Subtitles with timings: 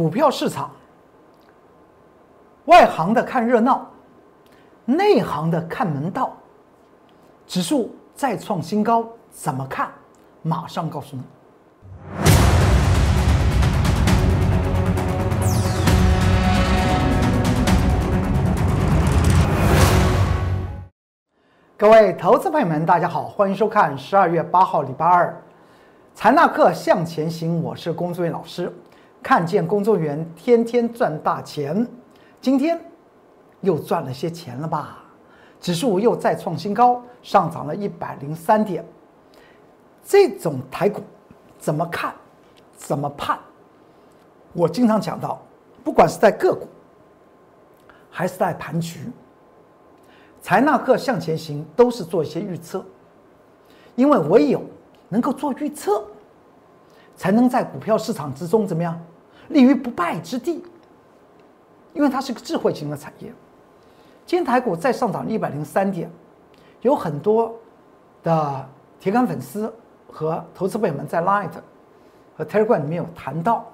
[0.00, 0.70] 股票市场，
[2.64, 3.86] 外行的看热闹，
[4.86, 6.34] 内行的看门道。
[7.46, 9.90] 指数再创新高，怎么看？
[10.40, 11.22] 马上告诉你。
[21.76, 25.38] 各位投资朋友们，大家好，欢迎收看十二月八号礼拜二，
[26.14, 28.72] 财纳课向前行，我是龚作员老师。
[29.22, 31.86] 看见工作人员天天赚大钱，
[32.40, 32.80] 今天
[33.60, 34.98] 又赚了些钱了吧？
[35.60, 38.84] 指数又再创新高，上涨了一百零三点。
[40.02, 41.02] 这种台股
[41.58, 42.14] 怎么看？
[42.76, 43.38] 怎么判？
[44.54, 45.40] 我经常讲到，
[45.84, 46.66] 不管是在个股，
[48.10, 49.12] 还是在盘局，
[50.40, 52.82] 财纳克向前行都是做一些预测，
[53.94, 54.62] 因为唯有
[55.10, 56.02] 能够做预测，
[57.14, 58.98] 才能在股票市场之中怎么样？
[59.50, 60.64] 立于不败之地，
[61.92, 63.32] 因为它是个智慧型的产业。
[64.24, 66.10] 今天台股再上涨一百零三点，
[66.82, 67.52] 有很多
[68.22, 68.68] 的
[69.00, 69.72] 铁杆粉丝
[70.08, 71.50] 和投资朋友们在 Light
[72.36, 73.66] 和 Telegram 里面有谈到，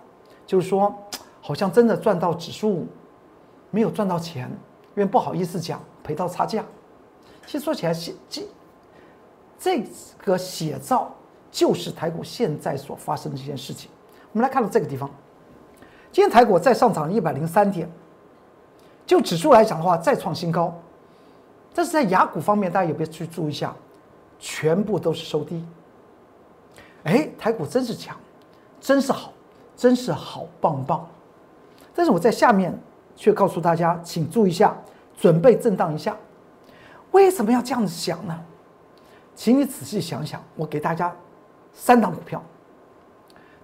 [0.47, 0.95] 就是说
[1.43, 2.87] 好像真的赚到指数，
[3.71, 4.49] 没有赚到钱，
[4.95, 6.65] 因为不好意思讲赔到差价。
[7.45, 8.43] 其实说起来，写这
[9.59, 9.85] 这
[10.25, 11.15] 个写照
[11.51, 13.91] 就是台股现在所发生的这件事情。
[14.33, 15.11] 我们来看到这个地方。
[16.17, 17.87] 今天台股再上涨一百零三点，
[19.05, 20.75] 就指数来讲的话，再创新高。
[21.75, 23.77] 但是在雅股方面，大家有没有去注意一下？
[24.39, 25.63] 全部都是收低。
[27.05, 28.17] 哎，台股真是强，
[28.81, 29.31] 真是好，
[29.77, 31.07] 真是好棒棒。
[31.95, 32.75] 但是我在下面
[33.15, 34.75] 却告诉大家，请注意一下，
[35.19, 36.17] 准备震荡一下。
[37.11, 38.35] 为什么要这样子想呢？
[39.35, 41.15] 请你仔细想想，我给大家
[41.75, 42.43] 三档股票。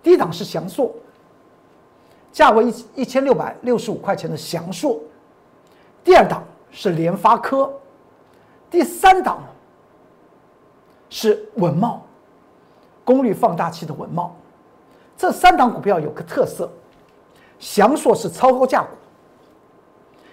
[0.03, 0.95] 第一档是翔硕。
[2.33, 4.99] 价位一一千六百六十五块钱的祥硕，
[6.03, 7.71] 第二档是联发科，
[8.71, 9.43] 第三档
[11.11, 12.03] 是文茂，
[13.05, 14.35] 功率放大器的文茂。
[15.15, 16.69] 这三档股票有个特色，
[17.59, 18.89] 祥硕是超高价股，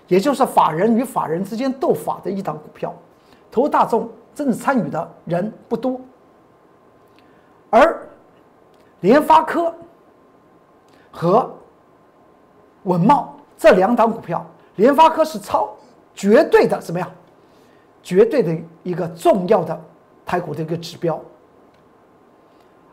[0.08, 2.96] 也就是法人与法人之间斗法的一档股票，
[3.52, 6.00] 投大众真正参与的人不多，
[7.70, 8.08] 而
[9.02, 9.72] 联发科
[11.12, 11.54] 和
[12.90, 14.44] 文茂这两档股票，
[14.78, 15.70] 联发科是超
[16.16, 17.08] 绝对的怎么样？
[18.02, 19.80] 绝对的一个重要的
[20.26, 21.22] 台股的一个指标。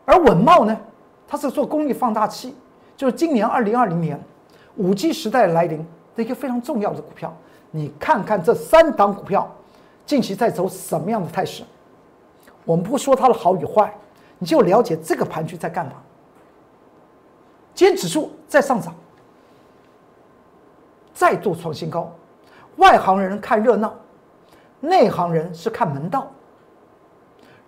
[0.05, 0.79] 而文茂呢，
[1.27, 2.55] 它是做功率放大器，
[2.95, 4.23] 就是今年二零二零年
[4.77, 5.85] 五 G 时代来临
[6.15, 7.35] 的一个非常重要的股票。
[7.71, 9.51] 你看看这三档股票
[10.05, 11.65] 近期在走什么样的态势？
[12.67, 13.91] 我们不说它的好与坏，
[14.39, 15.93] 你就了解这个盘局在干嘛。
[17.75, 18.95] 今天指数在上涨。
[21.17, 22.13] 再度创新高，
[22.77, 23.91] 外行人看热闹，
[24.81, 26.31] 内行人是看门道。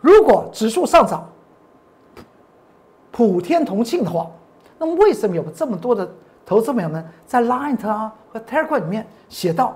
[0.02, 1.26] 如果指数上涨，
[3.10, 4.30] 普天同庆的话，
[4.78, 6.06] 那么为什么有这么多的
[6.44, 9.74] 投资朋友们在 Line 啊和 Telegram 里面写到，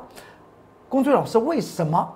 [0.91, 2.15] 工作老师为什么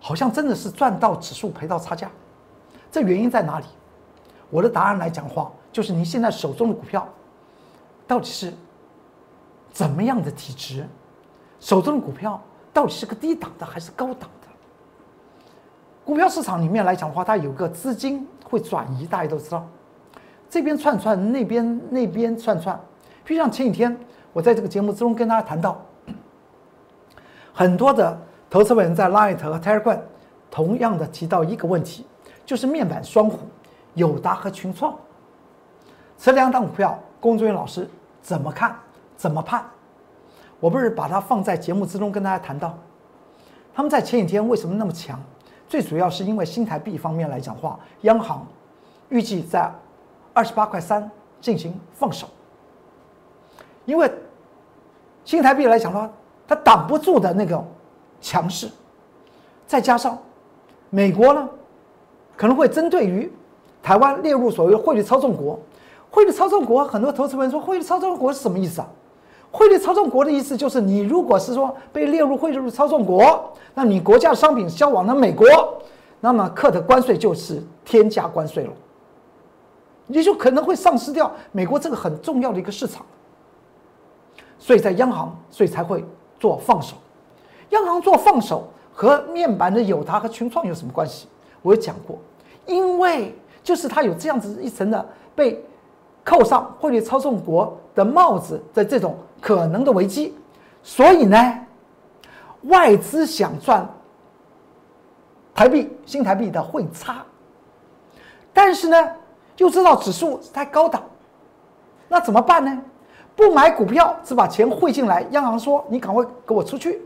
[0.00, 2.10] 好像真的是赚到指数赔到差价？
[2.90, 3.66] 这原因在哪里？
[4.48, 7.06] 我的答案来讲话，就是您现在手中的股票
[8.06, 8.50] 到底是。
[9.76, 10.88] 怎么样的体质？
[11.60, 12.42] 手中的股票
[12.72, 14.48] 到底是个低档的还是高档的？
[16.02, 19.68] 股票市场里面来讲的话，它有个资金会转移，大家都知道，
[20.48, 22.80] 这边串串，那边那边串串。
[23.22, 23.94] 就像前几天
[24.32, 25.78] 我在这个节目之中跟大家谈到，
[27.52, 30.00] 很多的投资人在 Light 和 Telegram
[30.50, 32.06] 同样的提到一个问题，
[32.46, 33.40] 就是面板双虎
[33.92, 34.96] 友达和群创
[36.16, 37.86] 这两档股票，工作人员老师
[38.22, 38.74] 怎么看？
[39.26, 39.64] 怎么判？
[40.60, 42.78] 我不是把它放在节目之中跟大家谈到，
[43.74, 45.20] 他们在前几天为什么那么强？
[45.68, 48.46] 最主要是因为新台币方面来讲话，央行
[49.08, 49.68] 预计在
[50.32, 51.10] 二十八块三
[51.40, 52.28] 进行放手，
[53.84, 54.08] 因为
[55.24, 56.08] 新台币来讲的话，
[56.46, 57.62] 它挡不住的那个
[58.20, 58.70] 强势，
[59.66, 60.16] 再加上
[60.88, 61.48] 美国呢
[62.36, 63.30] 可能会针对于
[63.82, 65.58] 台湾列入所谓汇率操纵国，
[66.10, 68.88] 汇率操纵国，很多投资人说汇率操纵国是什么意思啊？
[69.56, 75.46] 汇率操纵国的意思就是，你如果是说被列入汇率操纵国，那你国家的商品销往了美国，
[76.20, 78.72] 那么课的关税就是天价关税了，
[80.06, 83.06] 你就可能会丧失掉美国这个很重要的一个市场。
[84.58, 86.04] 所以在央行，所以才会
[86.38, 86.94] 做放手。
[87.70, 91.28] 央行做放手和面板的友达和群创有什么关系？
[91.62, 92.18] 我有讲过，
[92.66, 95.64] 因为就是它有这样子一层的被
[96.22, 100.34] 扣上汇率操纵国的帽子的这种可能的危机，
[100.82, 101.66] 所以呢，
[102.62, 103.88] 外资想赚
[105.54, 107.24] 台币新台币的汇差，
[108.52, 108.96] 但是呢，
[109.56, 111.02] 又知道指数太高档，
[112.08, 112.82] 那怎么办呢？
[113.34, 115.20] 不买股票，只把钱汇进来。
[115.32, 117.02] 央行说：“你赶快给我出去。”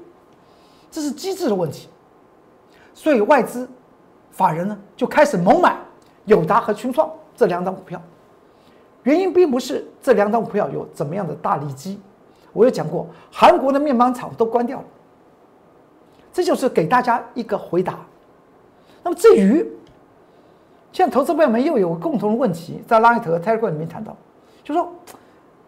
[0.89, 1.89] 这是机制的问题。
[2.95, 3.69] 所以外资
[4.31, 5.77] 法人呢就开始猛买
[6.27, 8.01] 友达和群创这两档股票。
[9.03, 12.01] 原因并不是这两档股票有怎么样的大利基，
[12.53, 14.85] 我有讲过，韩国的面包厂都关掉了。
[16.33, 17.99] 这就是给大家一个回答。
[19.03, 19.67] 那么至于
[20.93, 24.17] 现在投资朋友们又有共同的问题，在拉一特和 Telegram 里面谈到，
[24.65, 24.93] 就说。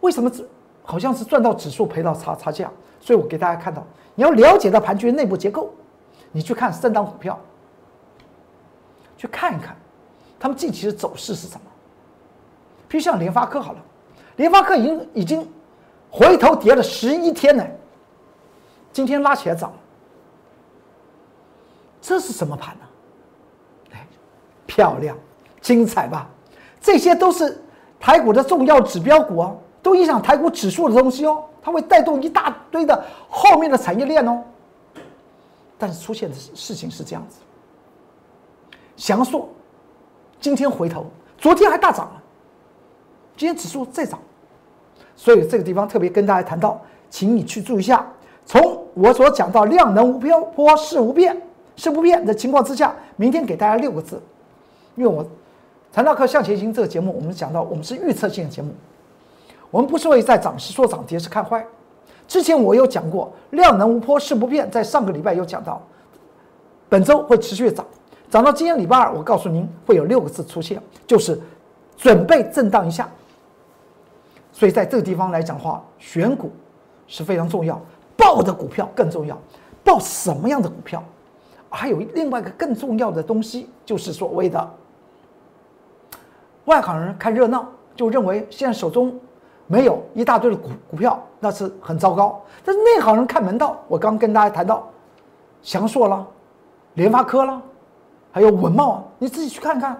[0.00, 0.44] 为什么只
[0.82, 2.68] 好像是赚到指数赔到差差价？
[3.00, 3.86] 所以我给大家看到，
[4.16, 5.72] 你要了解到盘局内部结构，
[6.32, 7.38] 你去看三档股票，
[9.16, 9.76] 去看一看，
[10.40, 11.60] 他们近期的走势是什么？
[12.88, 13.78] 比如像联发科好了，
[14.34, 15.48] 联发科已经已经
[16.12, 17.66] 回头跌了十一天呢，
[18.92, 19.72] 今天拉起来涨，
[22.02, 22.84] 这是什么盘呢？
[23.94, 24.06] 哎，
[24.66, 25.16] 漂亮，
[25.62, 26.28] 精彩吧？
[26.82, 27.58] 这些都是
[27.98, 29.58] 台股的重要指标股哦。
[29.82, 34.40] 都影响台股指数的东西哦，它会带动一大堆的后面的产业链哦。
[35.76, 37.38] 但是出现的事情是这样子，
[38.96, 39.48] 翔硕
[40.38, 41.06] 今天回头，
[41.36, 42.22] 昨天还大涨了，
[43.36, 44.20] 今天指数再涨，
[45.22, 48.04] 所以这个地方特别跟大家谈到，请你去注意一下。
[48.44, 51.40] 从我所讲到量能无漂泊势无变
[51.76, 54.20] 势不变的情况之下，明天给大家六个字，
[54.96, 55.24] 因为我
[55.92, 58.74] 财道课向前行这个节目，我们讲到我们是预测性的节目。
[59.70, 61.64] 我们不是为在涨时说涨，跌时看坏。
[62.26, 65.80] 之前我有讲过，量能无波势不变，在上个礼拜有讲到，
[66.88, 67.86] 本周会持续涨，
[68.28, 71.40] 涨到今天礼拜二，我告诉您会有六个字出现，就是
[71.96, 73.08] 准备震荡一下。
[74.52, 76.52] 所以在这个地方来讲话，选股
[77.06, 77.80] 是非常重要，
[78.16, 79.36] 报的股票更重要，
[79.82, 81.02] 报什么样的股票？
[81.70, 84.74] 还有另外一个更重要的东西，就是所谓的
[86.66, 87.66] 外行人看热闹，
[87.96, 89.18] 就认为现在手中。
[89.68, 92.38] 没有一大堆的股股票，那是很糟糕。
[92.62, 94.86] 但是内行人看门道，我刚跟大家谈到，
[95.62, 96.26] 翔硕啦，
[96.94, 97.62] 联发科啦，
[98.32, 99.98] 还有文茂，你自己去看看。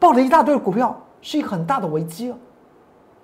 [0.00, 2.38] 报了一大堆股票，是一个很大的危机啊，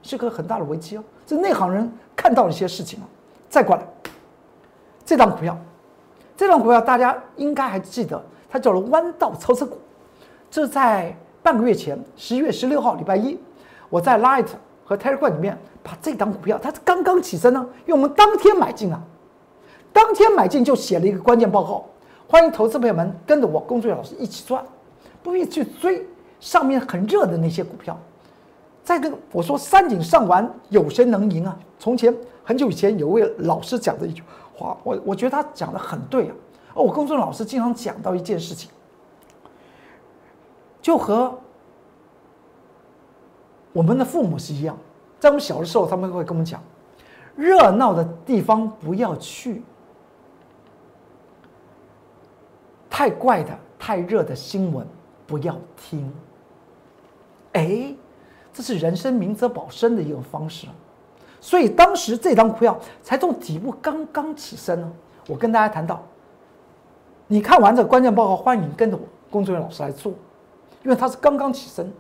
[0.03, 1.05] 是个很大的危机哦。
[1.27, 3.07] 这内行人看到了一些事情啊。
[3.49, 3.83] 再过来，
[5.05, 5.57] 这张股票，
[6.37, 9.79] 这张股票大家应该还记得，它叫做弯道超车股。
[10.51, 13.39] 这在半个月前，十一月十六号礼拜一，
[13.89, 14.49] 我在 Light。
[14.83, 19.01] 和 Telegram 里面把这档股票，它是刚刚起身呢，因为我们当天买进啊，
[19.93, 21.85] 当天买进就写了一个关键报告，
[22.27, 24.65] 欢迎投资朋友们跟着我工作老师一起赚，
[25.23, 26.05] 不必去追
[26.41, 27.97] 上面很热的那些股票。
[28.83, 31.59] 在跟我说山顶上玩有谁能赢啊？
[31.79, 34.23] 从前很久以前有位老师讲的一句
[34.55, 36.35] 话，我我觉得他讲的很对啊。
[36.75, 38.71] 而我工作老师经常讲到一件事情，
[40.81, 41.39] 就和。
[43.73, 44.77] 我们的父母是一样，
[45.21, 46.61] 在我们小的时候，他们会跟我们讲：
[47.37, 49.63] 热闹的地方不要去，
[52.91, 54.85] 太怪的、太热的新闻
[55.25, 56.13] 不要听。
[57.53, 57.95] 哎，
[58.53, 60.67] 这是人生明哲保身的一种方式。
[61.41, 64.93] 所以当时这张股票才从底部刚刚起身呢。
[65.29, 66.03] 我跟大家谈到，
[67.29, 70.13] 你看完这个关键报告，欢迎跟着我工作人员老师来做，
[70.83, 71.91] 因为它是刚刚起身。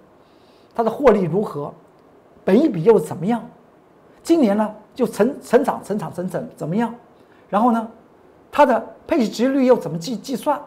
[0.75, 1.73] 它的获利如何？
[2.45, 3.43] 本一比又怎么样？
[4.23, 6.95] 今年呢，就成成长、成长、成长怎么样？
[7.49, 7.89] 然后呢，
[8.51, 10.61] 它的配息率又怎么计计算？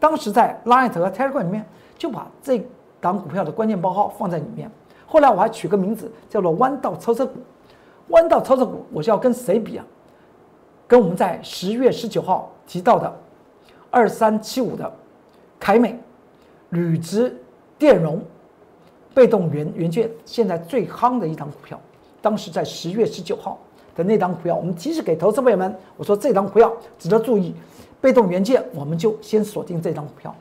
[0.00, 1.64] 当时在 Line 和 Telegram 里面
[1.96, 2.64] 就把这
[3.00, 4.70] 档股票的关键报告放在里面。
[5.08, 7.40] 后来我还取个名字叫做“弯道超车股”。
[8.08, 9.84] 弯道超车股，我是要跟谁比啊？
[10.86, 13.20] 跟我们在十月十九号提到的
[13.90, 14.92] 二三七五的
[15.58, 15.98] 凯美、
[16.68, 17.36] 铝直
[17.78, 18.22] 电容。
[19.14, 21.80] 被动元元件现在最夯的一档股票，
[22.22, 23.58] 当时在十月十九号
[23.96, 27.52] 的那档股票，我们提示给投资朋友们，我说这档股票值得注意，
[28.00, 30.32] 被动元件我们就先锁定这档股票，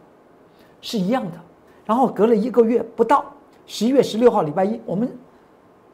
[0.79, 1.39] 是一样的。
[1.86, 3.25] 然后隔了一个月不到，
[3.67, 5.15] 十一月十六号礼拜一，我们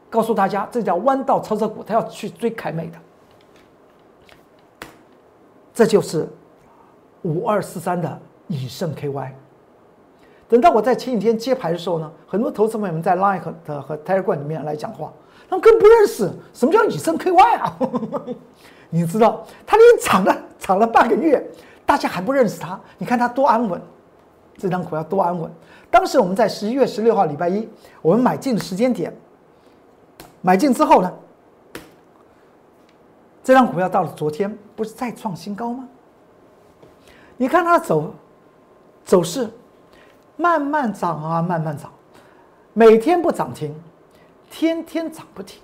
[0.10, 2.98] 告诉大家，这叫弯道超车股，他要去追凯美的，
[5.74, 6.30] 这就是
[7.24, 9.32] 五二四三的以盛 KY。
[10.48, 15.12] 等到我在前几天接牌的时候呢，很多投资朋友们在 Line 和和 Telegram 里面来讲话，
[15.50, 17.76] 他们更不认识什么叫以升 KY 啊！
[18.92, 21.44] 你知道，他连涨了涨了半个月，
[21.88, 22.80] 大家还不认识他。
[23.00, 23.82] 你看他多安稳，
[24.58, 25.52] 这张股票多安稳。
[25.90, 27.68] 当时我们在十一月十六号礼拜一，
[28.02, 29.16] 我们买进的时间点
[30.42, 31.14] 买进之后呢，
[33.44, 35.88] 这张股票到了昨天不是再创新高吗？
[37.38, 38.14] 你看它走
[39.04, 39.50] 走势，
[40.38, 41.92] 慢慢涨啊，慢慢涨，
[42.74, 43.76] 每天不涨停，
[44.50, 45.62] 天天涨不停。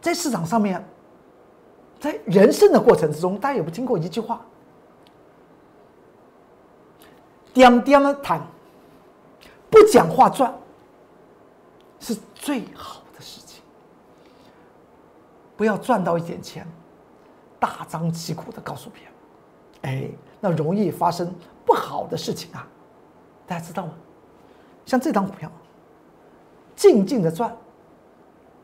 [0.00, 0.84] 在市场上面，
[1.98, 4.40] 在人生的过程之中，大家有没有听过一句话？
[7.56, 8.38] 掂掂的谈，
[9.70, 10.54] 不讲话赚，
[11.98, 13.62] 是最好的事情。
[15.56, 16.68] 不要赚到一点钱，
[17.58, 19.12] 大张旗鼓的告诉别人，
[19.82, 21.34] 哎，那容易发生
[21.64, 22.68] 不好的事情啊！
[23.46, 23.94] 大家知道吗？
[24.84, 25.50] 像这张股票，
[26.74, 27.56] 静静的赚，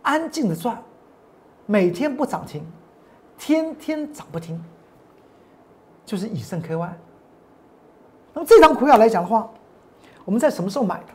[0.03, 0.83] 安静的赚，
[1.65, 2.63] 每天不涨停，
[3.39, 4.63] 天天涨不停，
[6.05, 6.91] 就是以盛 KY。
[8.35, 9.51] 那么这张股票来讲的话，
[10.25, 11.07] 我们在什么时候买的？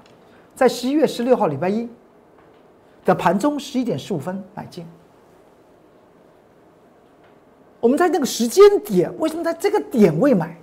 [0.56, 1.88] 在十一月十六号礼拜一
[3.06, 4.86] 的盘中十一点十五分买进。
[7.80, 10.58] 我们在那个时间点，为什么在这个点位买？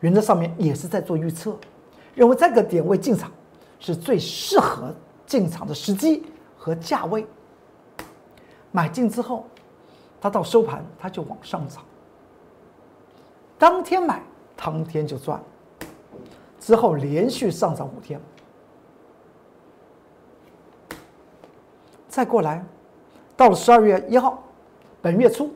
[0.00, 1.56] 原则上面也是在做预测，
[2.14, 3.30] 认为这个点位进场
[3.78, 4.94] 是最适合
[5.24, 6.24] 进场的时机
[6.56, 7.26] 和价位。
[8.72, 9.46] 买进之后，
[10.20, 11.82] 它到收盘它就往上涨，
[13.56, 14.20] 当天买
[14.56, 15.44] 当天就赚了。
[16.58, 18.20] 之后连续上涨五天，
[22.08, 22.64] 再过来，
[23.36, 24.42] 到了十二月一号，
[25.00, 25.54] 本月初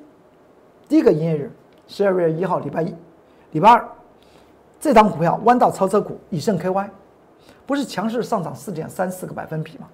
[0.89, 1.51] 第一个营业日，
[1.89, 2.95] 十二月一号礼拜一、
[3.53, 3.89] 礼拜二，
[4.79, 6.89] 这张股票弯道超车股以盛 KY，
[7.67, 9.89] 不是强势上涨四点三四个百分比吗？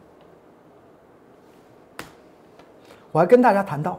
[3.12, 3.98] 我还跟大家谈到，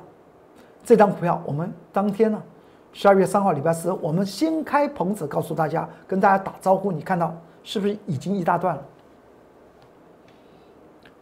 [0.84, 2.40] 这张股票我们当天呢。
[3.00, 6.92] 十二月三号，礼拜四，我们先开棚子，告诉大家，跟大家打招呼。
[6.92, 7.32] 你看到
[7.64, 8.84] 是不是已经一大段了？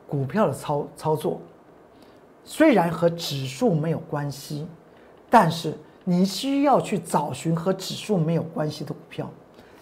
[0.08, 1.41] 股票的操操作
[2.46, 4.65] 虽然和指数没有关系，
[5.29, 9.29] 但是你需要去找寻和指数没有关系的股票，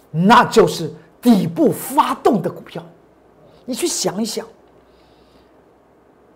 [0.10, 2.84] 那就是底部发动的股票。
[3.66, 4.44] 你去想一想，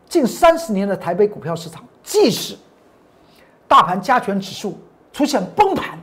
[0.07, 2.55] 近三十年的台北股票市场，即使
[3.67, 4.77] 大盘加权指数。
[5.17, 5.97] 出现崩盘，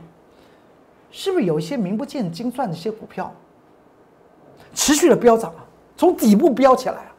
[1.09, 3.33] 是不是有一些名不见经传的一些股票
[4.73, 5.63] 持续的飙涨啊？
[5.95, 7.15] 从底部飙起来啊，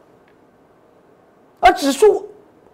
[1.59, 2.29] 而指数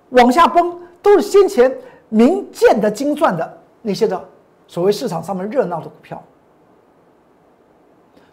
[0.09, 1.73] 往下崩，都是先前
[2.09, 4.29] 名见的经传的那些的
[4.67, 6.21] 所谓市场上面热闹的股票。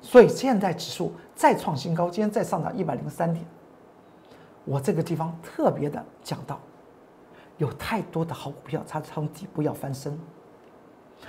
[0.01, 3.47] 所以现在指数再创新高，今天再上涨一百零三点。
[4.65, 6.59] 我这个地方特别的讲到，
[7.59, 10.19] 有太多的好股票，它从底部要翻身。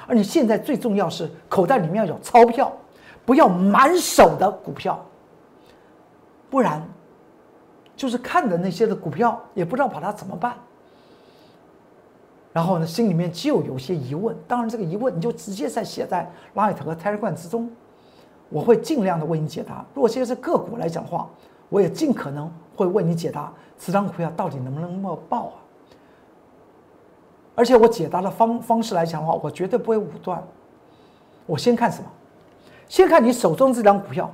[0.08, 2.72] 而你现在最重要是口袋里面要有钞票，
[3.26, 5.04] 不要满手的股票，
[6.50, 6.82] 不然
[7.96, 10.56] 就是看的那些的股票也不知道把它怎么办。
[12.54, 14.36] 然后呢，心里面就有些疑问。
[14.48, 17.72] 当然，这个疑问你就直接在写在 Light 和 Telegram 之中，
[18.50, 19.86] 我会尽量的为你解答。
[19.94, 21.30] 如果现在是个股来讲的话，
[21.70, 25.56] 我也尽可能会为你解答，此张股票到底能不能冒爆啊？
[27.54, 30.42] 而且我解答的方方式来讲的话，我绝对不会武断。
[31.46, 32.06] 我先看什么？
[32.88, 34.30] 先看你手中这张股票，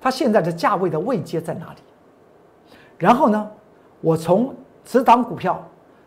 [0.00, 1.78] 它现在的价位的位阶在哪里？
[2.98, 3.50] 然后呢，
[4.00, 5.62] 我从此档股票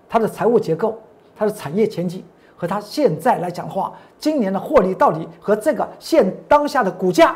[0.07, 0.97] 它的财务结构、
[1.35, 2.23] 它的产业前景
[2.55, 7.35] 和它现在来讲的话，今年的获利到底和这个现当下的股价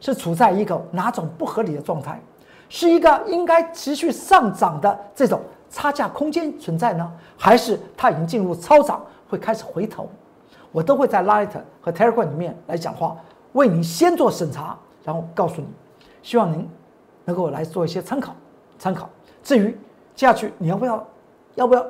[0.00, 2.20] 是处在一个哪种不合理的状态？
[2.68, 5.40] 是一个应该持续上涨的这种？
[5.70, 10.08] 差价空间存在呢，还是它已经进入超涨，会开始回头？
[10.72, 11.48] 我都会在 Light
[11.80, 13.16] 和 Telegram 里面来讲话，
[13.52, 15.68] 为您先做审查，然后告诉你，
[16.22, 16.68] 希望您
[17.24, 18.34] 能够来做一些参考。
[18.78, 19.08] 参考。
[19.42, 19.70] 至于
[20.14, 21.06] 接下去你要不要，
[21.54, 21.86] 要不要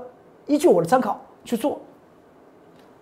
[0.47, 1.81] 依据我的参考去做，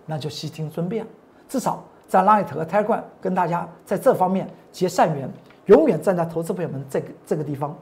[0.05, 1.05] 那就悉听尊便。
[1.47, 5.29] 至少在 Light 和 Telegram 跟大家在这方面结善缘，
[5.65, 7.75] 永远站在投资朋友们这个这个地方。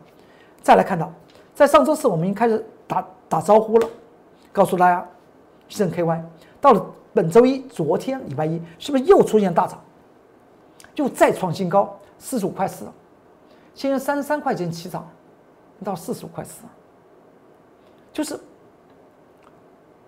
[0.61, 1.11] 再来看到，
[1.53, 2.65] 在上周四我们已经开始。
[2.87, 3.87] 打打招呼了，
[4.51, 5.07] 告诉大家，
[5.67, 6.21] 盛 KY
[6.61, 9.79] 到了本周一，昨天礼拜一是不是又出现大涨，
[10.95, 12.85] 又再创新高，四十五块四，
[13.73, 15.07] 现在三十三块钱起涨，
[15.83, 16.63] 到四十五块四，
[18.13, 18.39] 就是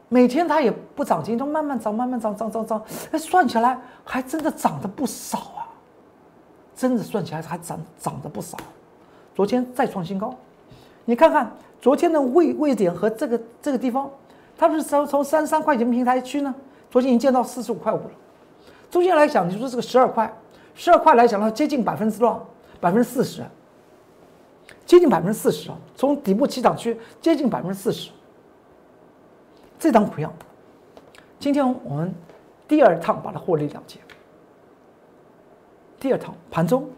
[0.07, 5.69] 每天它也不涨停，都慢慢涨，慢慢涨，涨涨涨，哎，算起来还真的涨得不少啊，
[6.75, 8.57] 真的算起来还涨涨得不少，
[9.35, 10.33] 昨天再创新高，
[11.09, 11.51] 你看看。
[11.81, 14.11] 昨天的位位点和这个这个地方，
[14.57, 16.53] 它不是从从三十三块钱平台区呢？
[16.91, 18.11] 昨天已经见到四十五块五了。
[18.91, 20.31] 中间来讲，你说这个十二块，
[20.75, 22.45] 十二块来讲呢，接近百分之多少？
[22.81, 23.41] 百分之四十。
[24.85, 28.11] 接近百分之四十啊，从底部起涨区接近百分之四十。
[29.79, 30.31] 这张股票，
[31.39, 32.13] 今天我们
[32.67, 33.97] 第二趟把它获利了结。
[35.97, 36.89] 第二趟盘中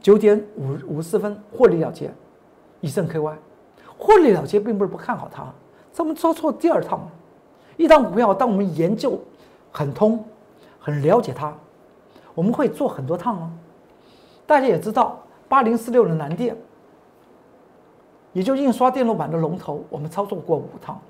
[0.00, 2.12] 九点五五十四分获利了结，
[2.84, 3.34] 以盛 KY，
[3.96, 5.50] 获利了结并不是不看好它，
[5.90, 7.10] 咱们做错第二趟了。
[7.78, 9.18] 一张股票，当我们研究
[9.72, 10.22] 很通、
[10.78, 11.56] 很了解它，
[12.34, 13.50] 我们会做很多趟啊。
[14.44, 16.54] 大家也知道，八零四六的南电。
[18.34, 21.00] 也就印刷电路板的龙头，我们操作过五趟。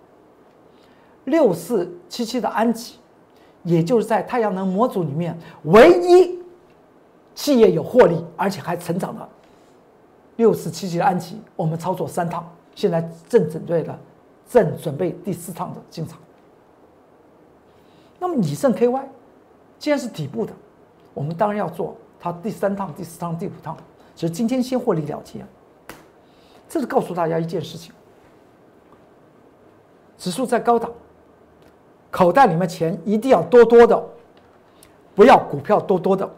[1.25, 2.99] 六四七七的安吉，
[3.65, 6.39] 也就是在太阳能模组里面唯一
[7.35, 9.29] 企业有获利而且还成长的
[10.37, 13.99] 六十七级的安琪，我们操作三趟，现在正准备了，
[14.49, 16.19] 正准备第四趟的进场。
[18.19, 19.03] 那么以盛 KY，
[19.79, 20.53] 既然是底部的，
[21.13, 23.77] 我们当然要做它第三趟、第四趟、第五趟，
[24.17, 25.45] 只是今天先获利了结。
[26.69, 27.93] 这是告诉大家一件事情：
[30.17, 30.91] 指数在高档，
[32.11, 34.03] 口袋里面钱一定要多多的，
[35.15, 36.29] 不要股票多多的。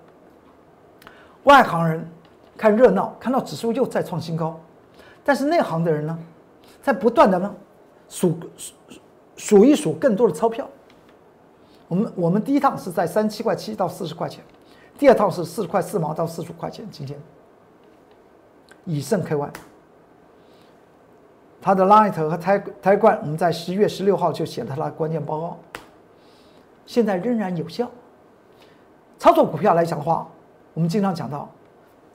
[1.44, 2.06] 外行人
[2.56, 4.58] 看热闹，看到指数又再创新高，
[5.24, 6.18] 但是内行的人呢，
[6.82, 7.54] 在不断的呢
[8.08, 8.74] 数数
[9.36, 10.68] 数一数更多的钞票。
[11.88, 14.42] 我们我们第一趟是在三七块七到四十块钱，
[14.98, 16.86] 第二趟是四十块四毛到四十块钱。
[16.90, 17.18] 今天
[18.84, 19.50] 以盛 KY。
[21.60, 25.58] 它的 Light 和胎胎冠，我们在十一月十六号就写了它的关键报告，
[26.86, 27.90] 现在仍然有效。
[29.18, 30.28] 操作股票来讲的话，
[30.74, 31.50] 我们经常讲到，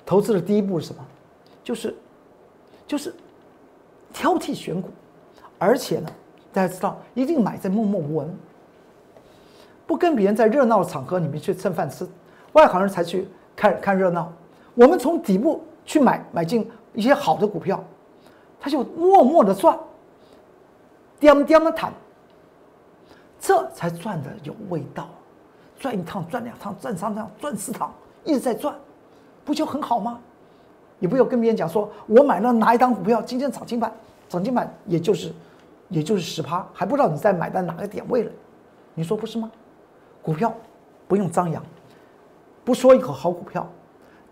[0.06, 1.06] 投资的第一步是什么？
[1.64, 1.96] 就是，
[2.88, 3.14] 就是
[4.12, 4.90] 挑剔选股，
[5.58, 6.10] 而且呢，
[6.52, 8.38] 大家知道一定买在默默无闻，
[9.86, 12.08] 不跟别人在热闹的场合里面去蹭饭吃，
[12.54, 14.32] 外行人才去看看热闹。
[14.76, 17.84] 我们从底部去买买进一些好的股票。
[18.64, 19.76] 他就默默的赚，
[21.20, 21.92] 掂掂的谈，
[23.40, 25.10] 这才赚的有味道。
[25.80, 27.92] 赚一趟，赚两趟，赚三趟，赚四趟，
[28.24, 28.76] 一直在赚，
[29.46, 30.20] 不就很好吗？
[31.00, 33.92] 也不要跟别人讲说，我买了哪一档股票，今天涨停板，
[34.30, 35.34] 涨停板也就是，
[35.90, 38.32] 也就是十趴，还不知道你在买在哪个点位了，
[38.94, 39.50] 你说不是吗？
[40.22, 40.54] 股票
[41.08, 41.64] 不用张扬，
[42.64, 43.68] 不说一口好股票，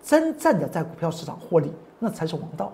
[0.03, 2.71] 真正的在股票市场获利，那才是王道。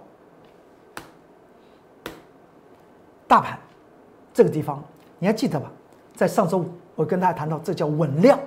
[3.27, 3.57] 大盘
[4.33, 4.83] 这个地方
[5.19, 5.71] 你还记得吧？
[6.13, 8.37] 在上周五我跟大家谈到，这叫稳量，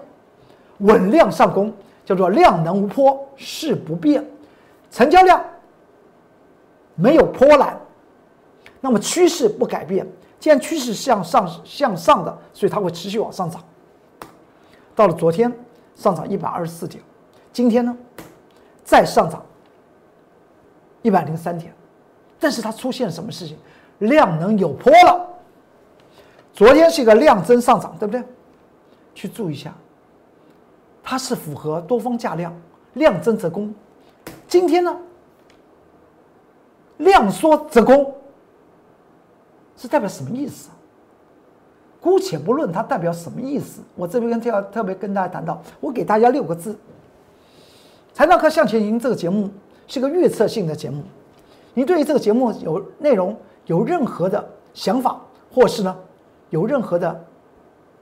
[0.81, 1.72] 稳量上攻，
[2.09, 4.25] 叫做量能无波，势不变，
[4.90, 5.44] 成交量
[6.94, 7.79] 没有波澜，
[8.81, 10.07] 那么趋势不改变。
[10.40, 13.62] 既然趋势向上向上的，所以它会持续往上涨。
[14.94, 15.53] 到了昨天
[15.97, 17.05] 上涨一百二十四点，
[17.53, 17.94] 今天呢
[18.83, 19.44] 再上涨
[21.03, 21.75] 一百零三点，
[22.40, 23.59] 但是它出现什么事情？
[23.99, 25.29] 量能有坡了，
[26.55, 28.25] 昨天是一个量增上涨，对不对？
[29.14, 29.75] 去注意一下，
[31.11, 32.55] 它是符合多方价量，
[32.92, 33.75] 量增则攻。
[34.47, 34.94] 今天呢，
[36.99, 38.14] 量缩则攻，
[39.75, 40.68] 是代表什么意思？
[41.99, 46.77] 姑且不论它代表什么意思，我这边要特别跟大家谈到，我给大家六个字：
[48.12, 49.49] 财道课向前行这个节目
[49.87, 51.03] 是个预测性的节目，
[51.73, 53.35] 你对于这个节目有内容。
[53.64, 55.18] 有任何的想法，
[55.51, 55.97] 或是呢，
[56.51, 57.25] 有任何的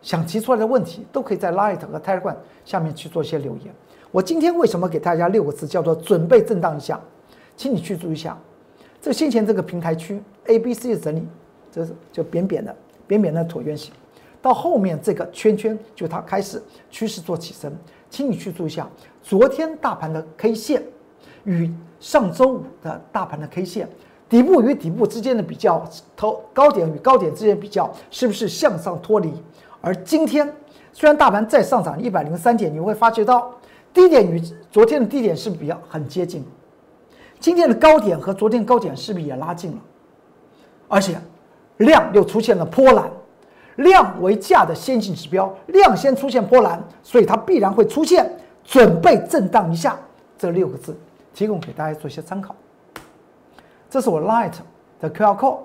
[0.06, 3.74] 想提出来的问题，都可以在 Light 和 Telegram 下面去做一些留言。
[4.12, 7.00] 我今天为什么给大家六个字，叫做准备震荡一下，
[7.56, 8.38] 请你去注意一下。
[9.00, 11.26] 这先前这个平台区 A、B、C 的整理，
[11.72, 12.72] 这是就扁扁的、
[13.08, 13.92] 扁扁的椭圆形，
[14.40, 17.76] 到后面这个圈圈，就它开始趋势做起身，
[18.08, 18.88] 请你去注意一下。
[19.24, 20.84] 昨天大盘的 K 线
[21.42, 23.88] 与上周五的大盘的 K 线。
[24.28, 29.32] 底部与底部之间的比较，头高点与高点之间比较，是不是向上脱离？
[29.80, 30.52] 而今天
[30.92, 33.52] 虽然大盘再上涨一百零三点，你会发觉到
[33.92, 36.44] 低点与昨天的低点是比较很接近，
[37.38, 39.78] 今天的高点和昨天高点是不是也拉近了？
[40.88, 41.18] 而且
[41.78, 43.10] 量又出现了波澜，
[43.76, 48.30] 量为价的先行指标，量先出现波澜，所以它必然会出现
[48.64, 49.98] 准备震荡一下
[50.38, 50.96] 这六个字，
[51.34, 52.54] 提供给大家做一些参考。
[53.88, 54.54] 这是我 Light
[55.00, 55.58] 的 QR code，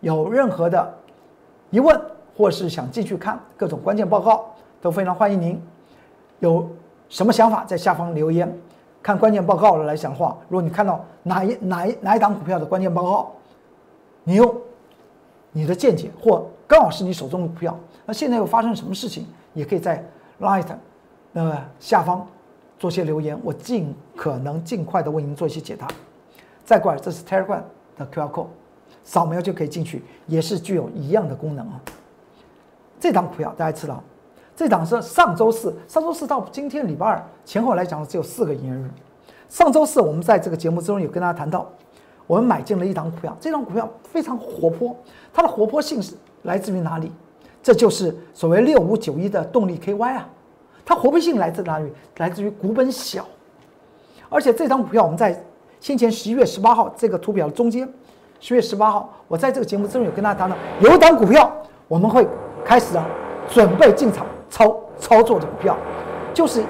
[0.00, 0.94] 有任何的
[1.70, 2.00] 疑问
[2.40, 4.46] 或是想进去看各种关键报告，
[4.80, 5.60] 都非常欢迎您。
[6.38, 6.66] 有
[7.10, 8.50] 什么想法在下方留言。
[9.02, 13.32] 看关键报告来讲的话，如果你看到哪一哪一哪一档股票的关键报告，
[14.24, 14.56] 你用
[15.52, 20.02] 你的见解或刚好是你手中的股票，那现在又发生什么事情，也可以在
[20.40, 20.64] Light
[21.32, 22.26] 那下方
[22.78, 25.86] 做些留言，我尽可能尽快的为您做一些解答。
[26.64, 27.60] 再过来，这是 Telegram
[27.98, 28.46] 的 QR code，
[29.04, 31.78] 扫描就可以进去，也是具有一样的功能啊。
[33.00, 34.00] 这档股票大家知道，
[34.54, 38.90] 这档是上周四，上周四到今天礼拜二前后来讲的只有四个营业日。
[39.48, 41.66] 上周四我们在这个节目之中有跟大家谈到，
[42.26, 44.94] 我们买进了一档股票，这档股票非常活泼，
[45.32, 47.10] 它的活泼性是来自于哪里？
[47.62, 50.28] 这就是所谓六五九一的动力 KY 啊，
[50.84, 51.92] 它活泼性来自哪里？
[52.18, 53.26] 来自于股本小，
[54.28, 55.42] 而且这张股票我们在
[55.80, 57.88] 先前十一月十八号这个图表的中间，
[58.38, 61.50] 十月十八号我在这个节目之中有跟大家谈到，有一档股票
[61.88, 62.26] 我们会
[62.64, 63.04] 开始啊
[63.48, 65.76] 准备进场操操作的股票，
[66.32, 66.62] 就是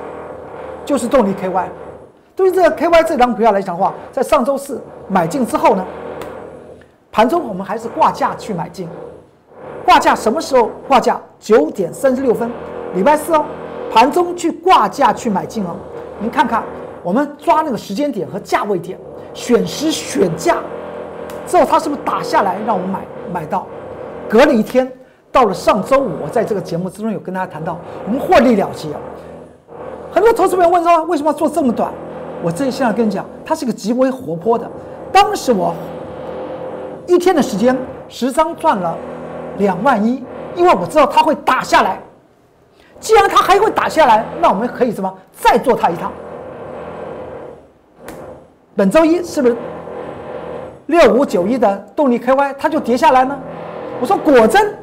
[0.84, 1.64] 就是动力 KY。
[2.34, 5.84] 对于这个 KY 这张股票来讲的话，在上周四买进之后呢，
[7.12, 8.88] 盘中我们还是挂价去买进。
[9.84, 11.20] 挂价什么时候挂价？
[11.38, 12.50] 九点三十六分，
[12.94, 13.44] 礼拜四哦，
[13.92, 15.74] 盘中去挂价去买进哦。
[16.18, 16.62] 您看看，
[17.02, 18.98] 我们抓那个时间点和价位点，
[19.34, 20.58] 选时选价，
[21.46, 23.00] 之后它是不是打下来让我们买
[23.32, 23.66] 买到？
[24.28, 24.90] 隔了一天，
[25.32, 28.88] 到了上周五，我在这个节目之中有跟大家谈到，我们获利了结。
[30.12, 31.92] 很多投资朋友问说，为什么要做这么短？
[32.42, 34.68] 我这现在跟你讲，它是个极为活泼的。
[35.12, 35.74] 当时我
[37.06, 37.76] 一天的时间，
[38.08, 38.96] 十张赚了。
[39.58, 42.00] 两万一，因为我知道它会打下来。
[42.98, 45.12] 既然它还会打下来，那我们可以什么？
[45.32, 46.10] 再做它一趟。
[48.74, 49.54] 本周一是不是
[50.86, 53.38] 六五九一的动力 KY 它就跌下来呢？
[54.00, 54.74] 我说果真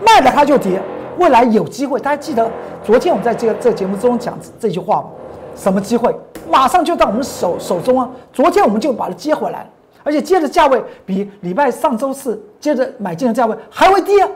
[0.00, 0.80] 卖了它就跌，
[1.18, 1.98] 未来有机会。
[2.00, 2.50] 大家记得
[2.84, 5.08] 昨天我们在这个这个节目中讲这句话吗？
[5.54, 6.14] 什么机会？
[6.50, 8.08] 马上就到我们手手中啊！
[8.32, 9.68] 昨天我们就把它接回来。
[10.04, 14.28] 而且接着价位比礼拜上周四接着买进的价位还会低啊，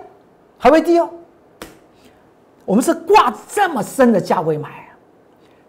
[0.58, 1.08] 还会低哦。
[2.64, 4.88] 我们是挂这么深的价位买，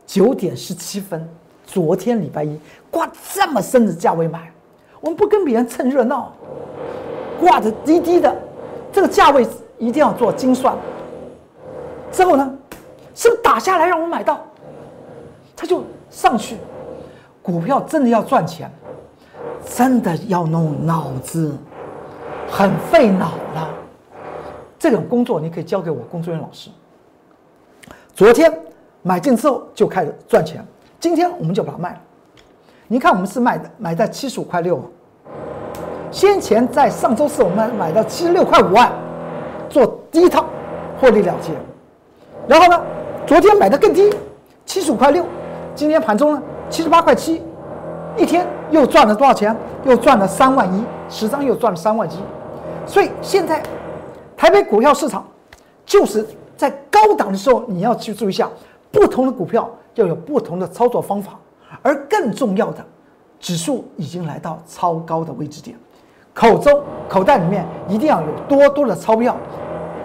[0.07, 1.29] 九点十七分，
[1.67, 4.51] 昨天礼拜一挂这么深的价位买，
[5.01, 6.33] 我们不跟别人蹭热闹，
[7.39, 8.35] 挂着低低的，
[8.91, 9.45] 这个价位
[9.81, 10.73] 一定要做精算。
[12.09, 12.57] 之后呢，
[13.13, 14.39] 是不是打下来让我买到，
[15.55, 16.55] 它就上去，
[17.41, 18.71] 股票真的要赚钱。
[19.63, 21.55] 真的要弄脑子，
[22.49, 23.67] 很费脑的。
[24.79, 26.71] 这种工作你可以交给我工作人员老师。
[28.15, 28.51] 昨天
[29.03, 30.65] 买进之后就开始赚钱，
[30.99, 31.99] 今天我们就把它卖了。
[32.87, 34.83] 你看，我们是卖的买在七十五块六，
[36.09, 38.91] 先前在上周四我们买到七十六块五万，
[40.11, 40.45] 第一套
[40.99, 41.53] 获利了结。
[42.47, 42.81] 然后呢，
[43.25, 44.13] 昨天买的更低，
[44.65, 45.25] 七十五块六，
[45.73, 47.41] 今天盘中呢七十八块七。
[48.17, 49.55] 一天又赚了多少钱？
[49.85, 52.19] 又赚了三万一，十张又赚了三万一。
[52.85, 53.63] 所以现在
[54.35, 55.25] 台北股票市场
[55.85, 58.49] 就是在高档的时候，你要去注意一下，
[58.91, 61.33] 不同的股票要有不同的操作方法。
[61.81, 62.85] 而更重要的，
[63.39, 65.77] 指数已经来到超高的位置点，
[66.33, 69.37] 口中口袋里面一定要有多多的钞票，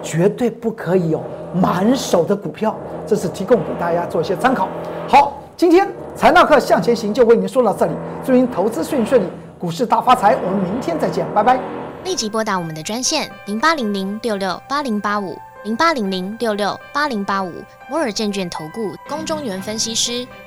[0.01, 2.75] 绝对不可以有满手的股票。
[3.05, 4.67] 这是提供给大家做一些参考。
[5.07, 5.87] 好，今天。
[6.15, 7.91] 财纳课向前行就为您说到这里，
[8.25, 9.27] 祝您投资顺顺利，
[9.59, 10.35] 股市大发财。
[10.35, 11.59] 我们明天再见，拜拜。
[12.03, 17.51] 立即拨打我们的专线零八零零六六八零八五零八零零六六八零八五
[17.87, 20.25] 摩尔证券投顾龚中原分析师。